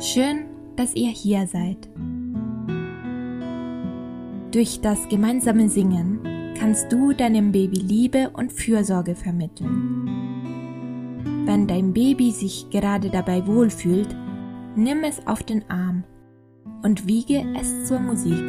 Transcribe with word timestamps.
Schön, 0.00 0.46
dass 0.76 0.94
ihr 0.94 1.10
hier 1.10 1.46
seid. 1.46 1.88
Durch 4.52 4.82
das 4.82 5.08
gemeinsame 5.08 5.70
Singen 5.70 6.20
kannst 6.58 6.92
du 6.92 7.14
deinem 7.14 7.52
Baby 7.52 7.78
Liebe 7.78 8.28
und 8.34 8.52
Fürsorge 8.52 9.14
vermitteln. 9.14 10.10
Wenn 11.46 11.66
dein 11.66 11.94
Baby 11.94 12.30
sich 12.32 12.68
gerade 12.68 13.08
dabei 13.08 13.46
wohlfühlt, 13.46 14.14
nimm 14.76 15.04
es 15.04 15.26
auf 15.26 15.42
den 15.42 15.64
Arm 15.70 16.04
und 16.82 17.06
wiege 17.06 17.42
es 17.58 17.86
zur 17.86 17.98
Musik. 17.98 18.44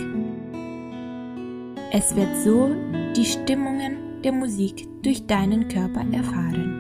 Es 1.94 2.14
wird 2.18 2.36
so 2.44 2.72
die 3.16 3.24
Stimmungen 3.26 4.22
der 4.26 4.34
Musik 4.34 4.86
durch 5.04 5.26
deinen 5.26 5.70
Körper 5.70 6.04
erfahren. 6.12 6.72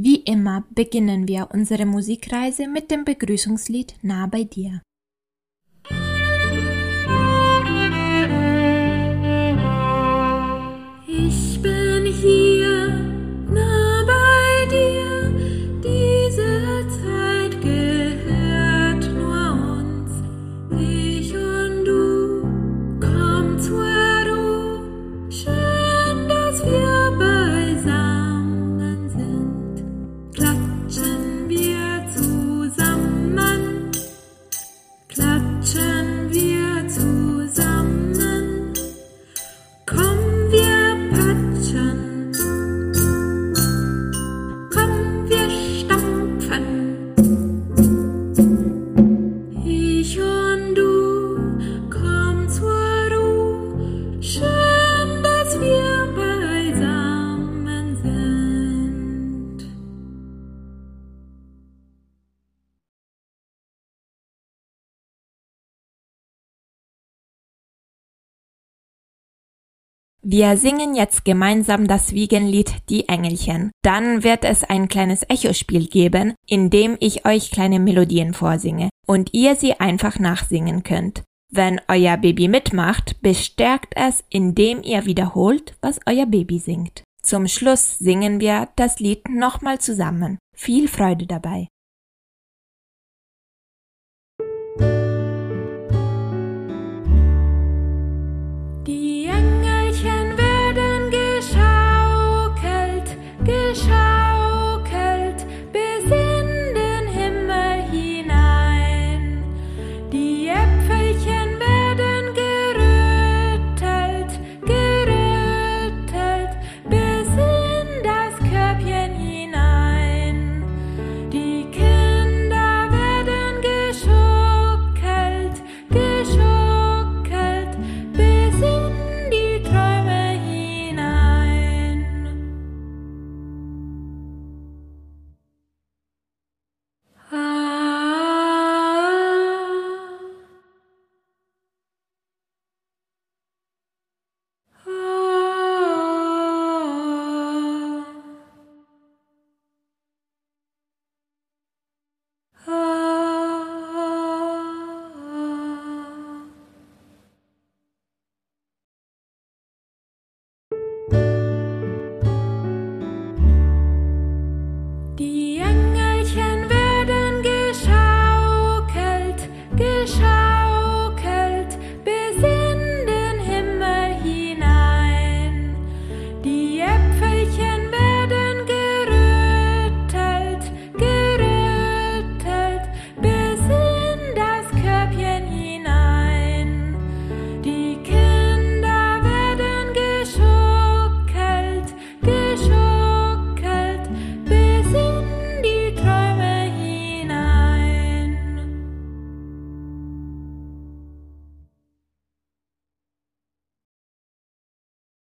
Wie 0.00 0.20
immer 0.20 0.64
beginnen 0.70 1.26
wir 1.26 1.48
unsere 1.52 1.84
Musikreise 1.84 2.68
mit 2.68 2.88
dem 2.92 3.04
Begrüßungslied 3.04 3.96
Nah 4.02 4.28
bei 4.28 4.44
dir. 4.44 4.80
Wir 70.30 70.58
singen 70.58 70.94
jetzt 70.94 71.24
gemeinsam 71.24 71.88
das 71.88 72.12
Wiegenlied 72.12 72.70
Die 72.90 73.08
Engelchen. 73.08 73.70
Dann 73.82 74.24
wird 74.24 74.44
es 74.44 74.62
ein 74.62 74.88
kleines 74.88 75.24
Echospiel 75.26 75.86
geben, 75.86 76.34
in 76.46 76.68
dem 76.68 76.98
ich 77.00 77.24
euch 77.24 77.50
kleine 77.50 77.80
Melodien 77.80 78.34
vorsinge 78.34 78.90
und 79.06 79.32
ihr 79.32 79.56
sie 79.56 79.80
einfach 79.80 80.18
nachsingen 80.18 80.82
könnt. 80.82 81.22
Wenn 81.50 81.80
euer 81.88 82.18
Baby 82.18 82.48
mitmacht, 82.48 83.22
bestärkt 83.22 83.94
es, 83.96 84.22
indem 84.28 84.82
ihr 84.82 85.06
wiederholt, 85.06 85.78
was 85.80 85.98
euer 86.04 86.26
Baby 86.26 86.58
singt. 86.58 87.04
Zum 87.22 87.48
Schluss 87.48 87.98
singen 87.98 88.38
wir 88.38 88.68
das 88.76 89.00
Lied 89.00 89.30
nochmal 89.30 89.78
zusammen. 89.78 90.36
Viel 90.54 90.88
Freude 90.88 91.26
dabei. 91.26 91.68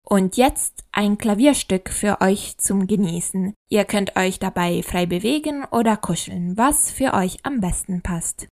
Und 0.09 0.38
jetzt 0.38 0.86
ein 0.94 1.18
Klavierstück 1.18 1.89
für 1.89 2.21
euch 2.21 2.57
zum 2.57 2.88
Genießen. 2.88 3.54
Ihr 3.69 3.83
könnt 3.83 4.15
euch 4.15 4.39
dabei 4.39 4.81
frei 4.81 5.06
bewegen 5.06 5.65
oder 5.69 5.98
kuscheln, 5.98 6.56
was 6.56 6.89
für 6.89 7.13
euch 7.13 7.39
am 7.44 7.59
besten 7.59 8.01
passt. 8.01 8.48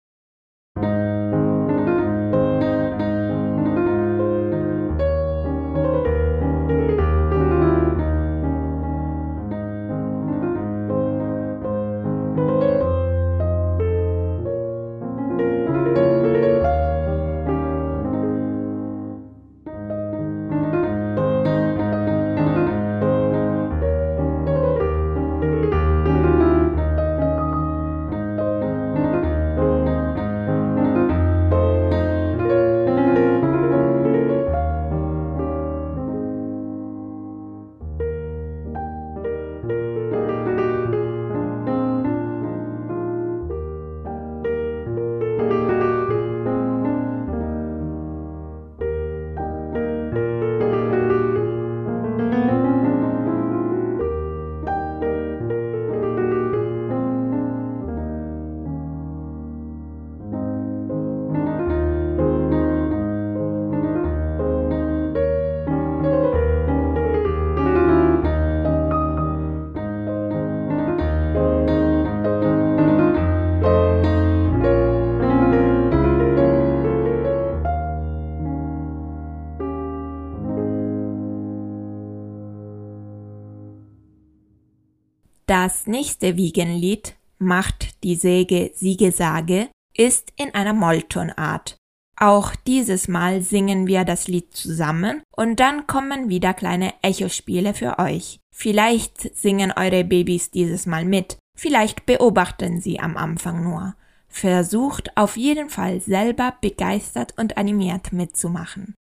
Das 85.63 85.87
nächste 85.87 86.39
Wiegenlied 86.39 87.17
Macht 87.39 88.03
die 88.03 88.15
Säge 88.15 88.71
Siegesage 88.75 89.69
ist 89.95 90.33
in 90.37 90.55
einer 90.55 90.73
Molltonart. 90.73 91.77
Auch 92.19 92.57
dieses 92.57 93.09
Mal 93.09 93.43
singen 93.43 93.87
wir 93.87 94.05
das 94.07 94.27
Lied 94.27 94.55
zusammen 94.55 95.23
und 95.37 95.61
dann 95.61 95.87
kommen 95.87 96.31
wieder 96.31 96.55
kleine 96.55 96.95
Echospiele 97.03 97.75
für 97.75 97.99
euch. 97.99 98.39
Vielleicht 98.57 99.37
singen 99.37 99.71
eure 99.77 100.03
Babys 100.03 100.51
dieses 100.51 100.87
Mal 100.87 101.05
mit, 101.05 101.37
vielleicht 101.59 102.07
beobachten 102.07 102.81
sie 102.81 102.99
am 102.99 103.19
Anfang 103.19 103.63
nur. 103.63 103.97
Versucht 104.29 105.15
auf 105.15 105.37
jeden 105.37 105.69
Fall 105.69 106.01
selber 106.01 106.55
begeistert 106.63 107.35
und 107.37 107.59
animiert 107.59 108.15
mitzumachen. 108.15 108.95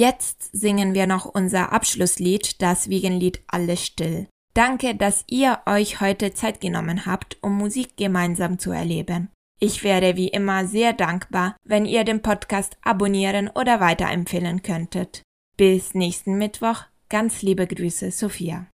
Jetzt 0.00 0.48
singen 0.54 0.94
wir 0.94 1.06
noch 1.06 1.26
unser 1.26 1.72
Abschlusslied, 1.72 2.62
das 2.62 2.88
Wiegenlied 2.88 3.42
Alles 3.48 3.84
still. 3.84 4.28
Danke, 4.54 4.94
dass 4.94 5.24
ihr 5.26 5.58
euch 5.66 6.00
heute 6.00 6.32
Zeit 6.32 6.62
genommen 6.62 7.04
habt, 7.04 7.36
um 7.42 7.58
Musik 7.58 7.98
gemeinsam 7.98 8.58
zu 8.58 8.70
erleben. 8.70 9.28
Ich 9.60 9.84
wäre 9.84 10.16
wie 10.16 10.28
immer 10.28 10.66
sehr 10.66 10.94
dankbar, 10.94 11.54
wenn 11.64 11.84
ihr 11.84 12.04
den 12.04 12.22
Podcast 12.22 12.78
abonnieren 12.80 13.50
oder 13.54 13.78
weiterempfehlen 13.80 14.62
könntet. 14.62 15.20
Bis 15.58 15.92
nächsten 15.92 16.38
Mittwoch. 16.38 16.84
Ganz 17.10 17.42
liebe 17.42 17.66
Grüße, 17.66 18.10
Sophia. 18.10 18.68